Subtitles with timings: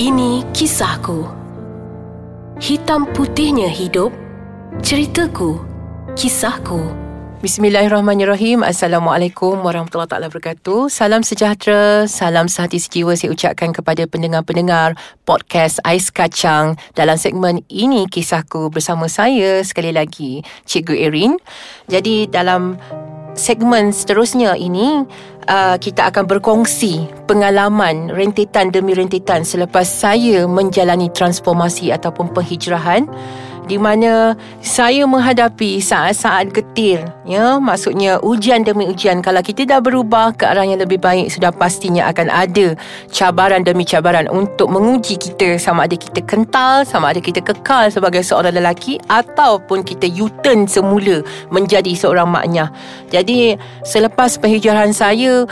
[0.00, 1.28] Ini kisahku.
[2.56, 4.08] Hitam putihnya hidup.
[4.80, 5.60] Ceritaku.
[6.16, 6.88] Kisahku.
[7.44, 8.64] Bismillahirrahmanirrahim.
[8.64, 10.88] Assalamualaikum warahmatullahi taala wabarakatuh.
[10.88, 14.96] Salam sejahtera, salam sehati sejiwa saya ucapkan kepada pendengar-pendengar
[15.28, 21.36] podcast Ais Kacang dalam segmen ini kisahku bersama saya sekali lagi Cikgu Erin.
[21.92, 22.80] Jadi dalam
[23.36, 25.04] segmen seterusnya ini
[25.48, 33.08] uh, kita akan berkongsi pengalaman rentetan demi rentetan selepas saya menjalani transformasi ataupun penghijrahan
[33.66, 39.20] di mana saya menghadapi saat-saat getir ya maksudnya ujian demi ujian.
[39.20, 42.76] Kalau kita dah berubah ke arah yang lebih baik sudah pastinya akan ada
[43.10, 45.60] cabaran demi cabaran untuk menguji kita.
[45.60, 51.22] Sama ada kita kental sama ada kita kekal sebagai seorang lelaki ataupun kita U-turn semula
[51.50, 52.70] menjadi seorang maknya
[53.10, 55.44] jadi selepas penghijrahan saya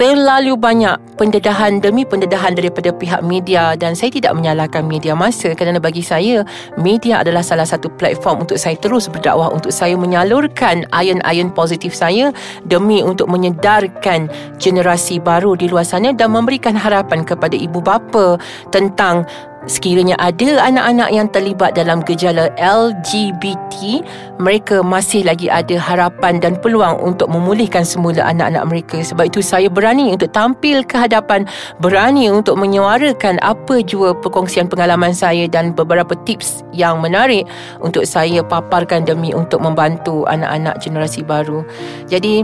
[0.00, 5.76] terlalu banyak pendedahan demi pendedahan daripada pihak media dan saya tidak menyalahkan media masa kerana
[5.76, 6.42] bagi saya
[6.80, 12.32] media adalah salah satu platform untuk saya terus berdakwah untuk saya menyalurkan iron-iron positif saya
[12.64, 18.40] demi untuk menyedarkan generasi baru di luar sana dan memberikan harapan kepada ibu bapa
[18.72, 19.28] tentang
[19.62, 24.02] Sekiranya ada anak-anak yang terlibat dalam gejala LGBT,
[24.42, 28.98] mereka masih lagi ada harapan dan peluang untuk memulihkan semula anak-anak mereka.
[29.06, 31.46] Sebab itu saya berani untuk tampil ke hadapan,
[31.78, 37.46] berani untuk menyuarakan apa jua perkongsian pengalaman saya dan beberapa tips yang menarik
[37.78, 41.62] untuk saya paparkan demi untuk membantu anak-anak generasi baru.
[42.10, 42.42] Jadi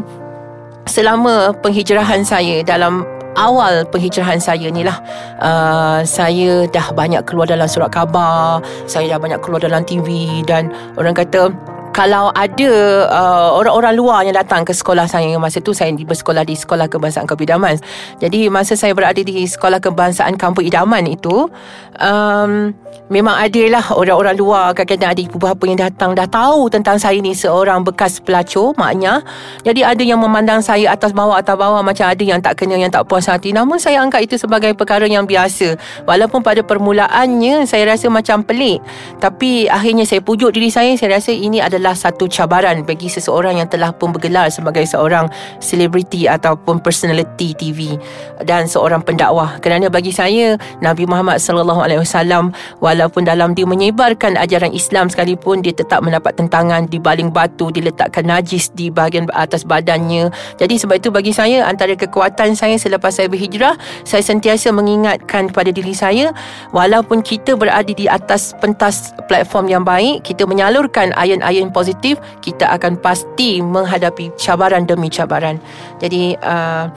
[0.87, 3.03] selama penghijrahan saya dalam
[3.39, 4.99] awal penghijrahan saya ni lah.
[5.39, 8.59] Uh, Saya dah banyak keluar dalam surat khabar
[8.91, 11.55] Saya dah banyak keluar dalam TV Dan orang kata
[11.93, 12.71] kalau ada
[13.11, 17.27] uh, orang-orang luar yang datang ke sekolah saya masa tu saya bersekolah di Sekolah Kebangsaan
[17.27, 17.75] Kampung Idaman.
[18.23, 21.51] Jadi masa saya berada di Sekolah Kebangsaan Kampung Idaman itu
[21.99, 22.71] um,
[23.09, 27.33] memang adalah orang-orang luar kadang-kadang ada ibu bapa yang datang dah tahu tentang saya ni
[27.33, 29.25] seorang bekas pelacur maknya.
[29.65, 32.93] Jadi ada yang memandang saya atas bawah atas bawah macam ada yang tak kena yang
[32.93, 33.51] tak puas hati.
[33.51, 35.75] Namun saya anggap itu sebagai perkara yang biasa.
[36.05, 38.79] Walaupun pada permulaannya saya rasa macam pelik.
[39.19, 43.63] Tapi akhirnya saya pujuk diri saya saya rasa ini adalah adalah satu cabaran bagi seseorang
[43.63, 45.31] yang telah pun bergelar sebagai seorang
[45.63, 47.95] selebriti ataupun personality TV
[48.43, 49.63] dan seorang pendakwah.
[49.63, 52.51] Kerana bagi saya Nabi Muhammad sallallahu alaihi wasallam
[52.83, 58.27] walaupun dalam dia menyebarkan ajaran Islam sekalipun dia tetap mendapat tentangan di baling batu diletakkan
[58.27, 60.35] najis di bahagian atas badannya.
[60.59, 65.71] Jadi sebab itu bagi saya antara kekuatan saya selepas saya berhijrah saya sentiasa mengingatkan kepada
[65.71, 66.35] diri saya
[66.75, 71.15] walaupun kita berada di atas pentas platform yang baik kita menyalurkan
[71.69, 75.61] ayat-ayat positif kita akan pasti menghadapi cabaran demi cabaran.
[76.01, 76.89] Jadi uh,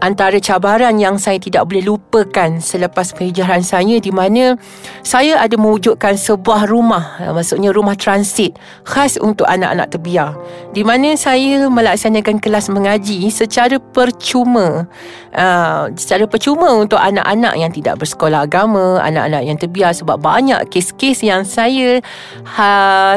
[0.00, 4.56] antara cabaran yang saya tidak boleh lupakan selepas penghijrahan saya di mana
[5.00, 10.36] saya ada mewujudkan sebuah rumah maksudnya rumah transit khas untuk anak-anak terbiar
[10.72, 14.88] di mana saya melaksanakan kelas mengaji secara percuma.
[15.36, 21.20] Uh, secara percuma untuk anak-anak yang tidak bersekolah agama anak-anak yang terbiar sebab banyak kes-kes
[21.20, 22.00] yang saya
[22.56, 22.68] ha,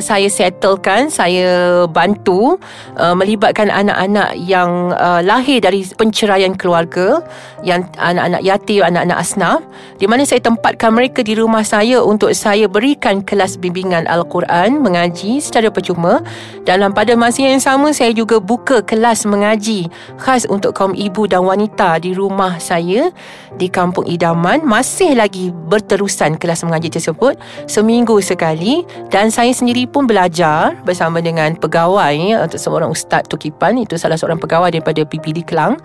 [0.03, 2.59] saya settlekan saya bantu
[2.99, 7.25] uh, melibatkan anak-anak yang uh, lahir dari penceraian keluarga keluarga
[7.65, 9.59] yang anak-anak yatim, anak-anak asnaf
[9.97, 15.41] di mana saya tempatkan mereka di rumah saya untuk saya berikan kelas bimbingan Al-Quran mengaji
[15.41, 16.21] secara percuma.
[16.69, 19.89] Dalam pada masa yang sama saya juga buka kelas mengaji
[20.21, 23.09] khas untuk kaum ibu dan wanita di rumah saya
[23.57, 24.61] di Kampung Idaman.
[24.61, 27.33] Masih lagi berterusan kelas mengaji tersebut
[27.65, 28.85] seminggu sekali.
[29.09, 33.81] Dan saya sendiri pun belajar bersama dengan pegawai untuk seorang ustaz Tukipan.
[33.81, 35.81] Itu salah seorang pegawai daripada PPD Kelang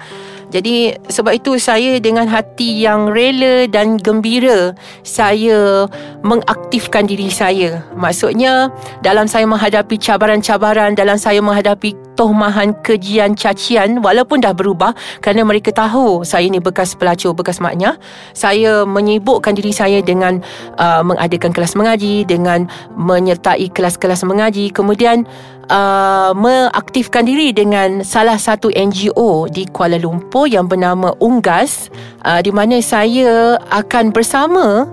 [0.55, 4.71] jadi sebab itu saya dengan hati yang rela dan gembira
[5.03, 5.91] saya
[6.23, 7.83] mengaktifkan diri saya.
[7.99, 8.71] Maksudnya
[9.03, 15.75] dalam saya menghadapi cabaran-cabaran, dalam saya menghadapi tohmahan kejian cacian walaupun dah berubah kerana mereka
[15.75, 17.99] tahu saya ni bekas pelacur, bekas maknya.
[18.33, 20.41] Saya menyibukkan diri saya dengan
[20.79, 24.71] uh, mengadakan kelas mengaji, dengan menyertai kelas-kelas mengaji.
[24.71, 25.27] Kemudian
[25.69, 31.93] uh, mengaktifkan diri dengan salah satu NGO di Kuala Lumpur yang bernama Unggas
[32.25, 34.89] uh, di mana saya akan bersama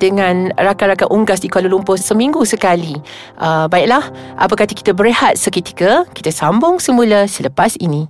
[0.00, 2.96] dengan rakan-rakan unggas di Kuala Lumpur seminggu sekali.
[3.36, 4.08] Uh, baiklah,
[4.40, 6.08] apa kata kita berehat seketika?
[6.16, 8.08] Kita sambung semula selepas ini.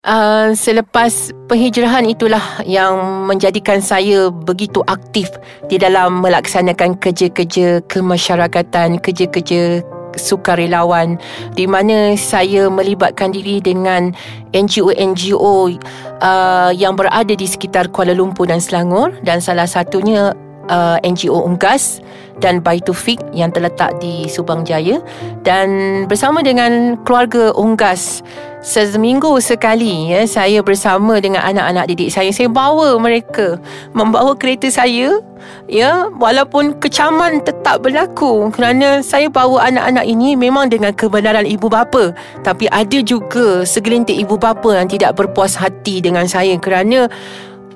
[0.00, 5.28] Uh, selepas penghijrahan itulah yang menjadikan saya begitu aktif
[5.68, 9.84] di dalam melaksanakan kerja-kerja kemasyarakatan, kerja-kerja
[10.16, 11.20] sukarelawan
[11.54, 14.16] di mana saya melibatkan diri dengan
[14.56, 15.76] NGO-NGO
[16.24, 20.34] uh, yang berada di sekitar Kuala Lumpur dan Selangor dan salah satunya
[20.70, 21.98] uh, NGO Unggas
[22.40, 25.02] dan Baitu Fik yang terletak di Subang Jaya.
[25.44, 25.68] Dan
[26.08, 28.24] bersama dengan keluarga Unggas
[28.60, 32.28] seminggu sekali ya saya bersama dengan anak-anak didik saya.
[32.32, 33.56] Saya bawa mereka
[33.96, 35.20] membawa kereta saya
[35.64, 38.52] ya walaupun kecaman tetap berlaku.
[38.52, 42.12] Kerana saya bawa anak-anak ini memang dengan kebenaran ibu bapa.
[42.44, 46.56] Tapi ada juga segelintir ibu bapa yang tidak berpuas hati dengan saya.
[46.60, 47.08] Kerana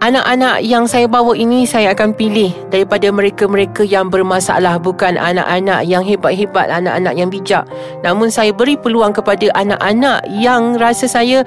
[0.05, 6.05] Anak-anak yang saya bawa ini saya akan pilih daripada mereka-mereka yang bermasalah bukan anak-anak yang
[6.05, 7.65] hebat-hebat, anak-anak yang bijak.
[8.05, 11.41] Namun saya beri peluang kepada anak-anak yang rasa saya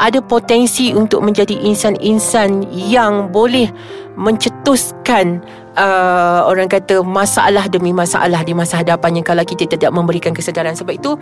[0.00, 3.68] ada potensi untuk menjadi insan-insan yang boleh
[4.16, 5.44] mencetuskan
[5.78, 10.74] uh, orang kata masalah demi masalah di masa hadapannya kalau kita tidak memberikan kesedaran.
[10.74, 11.14] Sebab itu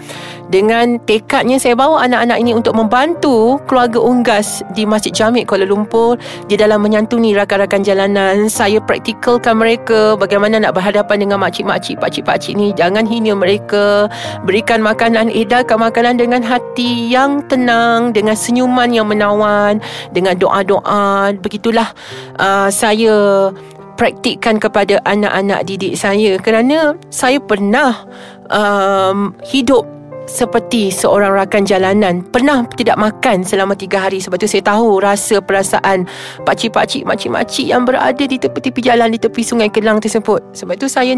[0.49, 6.17] dengan tekadnya saya bawa anak-anak ini untuk membantu keluarga unggas di Masjid Jamik Kuala Lumpur
[6.49, 12.73] di dalam menyantuni rakan-rakan jalanan saya praktikalkan mereka bagaimana nak berhadapan dengan makcik-makcik pakcik-pakcik ni.
[12.73, 14.09] Jangan hina mereka.
[14.49, 19.83] Berikan makanan edarkan makanan dengan hati yang tenang dengan senyuman yang menawan
[20.15, 21.35] dengan doa-doa.
[21.43, 21.93] Begitulah
[22.41, 23.51] uh, saya
[23.97, 28.05] praktikkan kepada anak-anak didik saya kerana saya pernah
[28.53, 29.97] um, hidup
[30.27, 32.21] seperti seorang rakan jalanan.
[32.35, 34.19] Pernah tidak makan selama tiga hari.
[34.19, 36.05] Sebab tu saya tahu rasa perasaan
[36.43, 40.43] Pakcik-pakcik, makcik-makcik yang berada di tepi-tepi jalan Di tepi sungai Kelang tersebut.
[40.53, 41.15] Sebab tu saya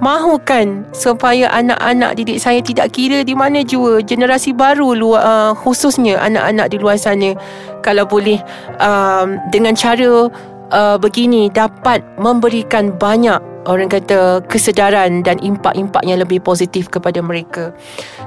[0.00, 4.00] mahukan Supaya anak-anak didik saya tidak kira di mana jua.
[4.00, 7.36] Generasi baru luar, uh, khususnya anak-anak di luar sana.
[7.84, 8.40] Kalau boleh
[8.80, 10.32] um, dengan cara
[10.72, 13.38] uh, begini dapat memberikan banyak
[13.68, 17.70] orang kata kesedaran dan impak-impak yang lebih positif kepada mereka.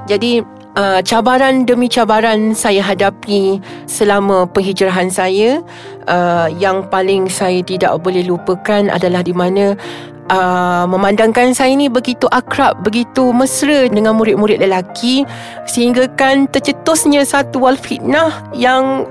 [0.08, 0.40] Jadi
[0.78, 5.60] uh, cabaran demi cabaran saya hadapi selama penghijrahan saya
[6.08, 9.76] uh, yang paling saya tidak boleh lupakan adalah di mana
[10.26, 15.22] Uh, memandangkan saya ni begitu akrab, begitu mesra dengan murid-murid lelaki
[15.70, 19.06] sehingga kan tercetusnya satu wal fitnah yang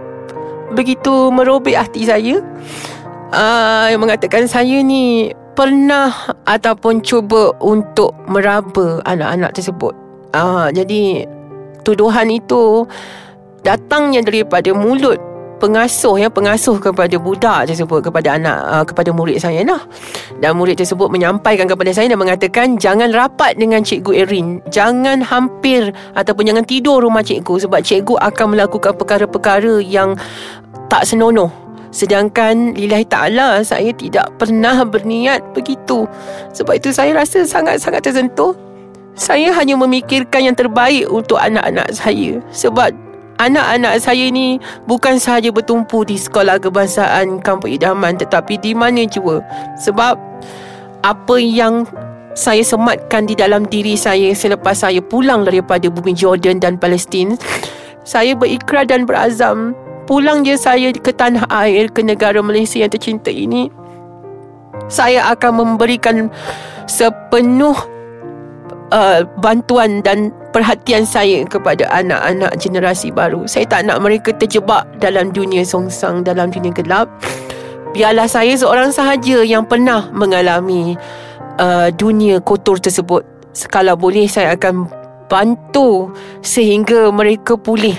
[0.75, 2.43] begitu merobek hati saya
[3.35, 6.11] uh, yang mengatakan saya ni pernah
[6.47, 9.93] ataupun cuba untuk meraba anak-anak tersebut.
[10.35, 11.27] Uh, jadi
[11.83, 12.83] tuduhan itu
[13.63, 15.15] datangnya daripada mulut
[15.55, 19.79] pengasuh ya pengasuh kepada budak tersebut kepada anak uh, kepada murid saya lah.
[20.43, 24.59] Dan murid tersebut menyampaikan kepada saya dan mengatakan jangan rapat dengan cikgu Erin.
[24.67, 30.19] Jangan hampir ataupun jangan tidur rumah cikgu sebab cikgu akan melakukan perkara-perkara yang
[30.91, 31.64] tak senonoh
[31.95, 36.03] Sedangkan lillahi ta'ala saya tidak pernah berniat begitu.
[36.51, 38.51] Sebab itu saya rasa sangat-sangat tersentuh.
[39.15, 42.43] Saya hanya memikirkan yang terbaik untuk anak-anak saya.
[42.51, 42.91] Sebab
[43.39, 44.59] anak-anak saya ni
[44.91, 49.39] bukan sahaja bertumpu di sekolah kebangsaan Kampung Idaman tetapi di mana jua.
[49.79, 50.19] Sebab
[50.99, 51.87] apa yang
[52.35, 57.39] saya sematkan di dalam diri saya selepas saya pulang daripada bumi Jordan dan Palestin,
[58.03, 59.71] saya berikrar dan berazam
[60.05, 63.69] pulang je saya ke tanah air ke negara Malaysia yang tercinta ini
[64.87, 66.29] saya akan memberikan
[66.85, 67.75] sepenuh
[68.93, 73.49] uh, bantuan dan perhatian saya kepada anak-anak generasi baru.
[73.49, 77.09] Saya tak nak mereka terjebak dalam dunia songsang dalam dunia gelap.
[77.95, 80.99] Biarlah saya seorang sahaja yang pernah mengalami
[81.57, 83.23] uh, dunia kotor tersebut.
[83.55, 84.91] Sekala boleh saya akan
[85.25, 86.13] bantu
[86.45, 87.95] sehingga mereka pulih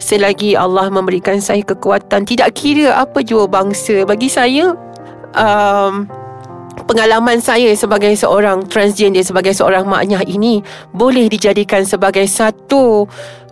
[0.00, 4.72] selagi Allah memberikan saya kekuatan tidak kira apa jua bangsa bagi saya
[5.36, 6.08] um,
[6.88, 10.64] pengalaman saya sebagai seorang transgender sebagai seorang maknya ini
[10.96, 13.04] boleh dijadikan sebagai satu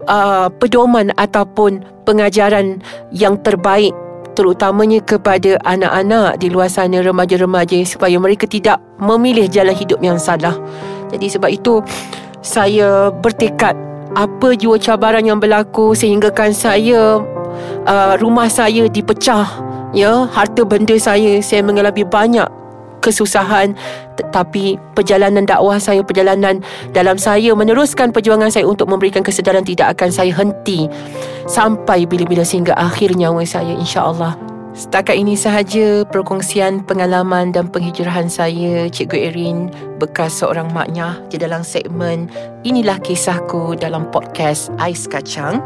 [0.09, 2.81] uh, pedoman ataupun pengajaran
[3.13, 3.93] yang terbaik
[4.35, 10.55] terutamanya kepada anak-anak di luar sana remaja-remaja supaya mereka tidak memilih jalan hidup yang salah.
[11.11, 11.83] Jadi sebab itu
[12.41, 13.77] saya bertekad
[14.19, 17.23] apa jua cabaran yang berlaku sehinggakan saya
[17.87, 19.47] uh, rumah saya dipecah
[19.95, 20.27] ya.
[20.27, 22.49] Harta benda saya saya mengalami banyak
[23.01, 23.73] kesusahan.
[24.19, 26.61] Tetapi perjalanan dakwah saya perjalanan
[26.93, 30.91] dalam saya meneruskan perjuangan saya untuk memberikan kesedaran tidak akan saya henti
[31.49, 34.50] sampai bila-bila sehingga akhir nyawa saya insya-Allah
[34.81, 39.69] Setakat ini sahaja perkongsian pengalaman dan penghijrahan saya Cikgu Erin
[40.01, 42.33] bekas seorang maknya di dalam segmen
[42.65, 45.61] Inilah Kisahku dalam podcast Ais Kacang.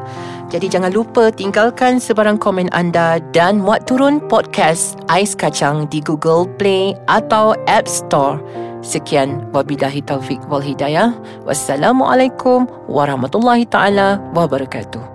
[0.51, 6.51] Jadi jangan lupa tinggalkan sebarang komen anda dan muat turun podcast Ais Kacang di Google
[6.59, 8.43] Play atau App Store.
[8.83, 11.15] Sekian wabillahi taufik wal hidayah.
[11.47, 15.14] Wassalamualaikum warahmatullahi taala wabarakatuh.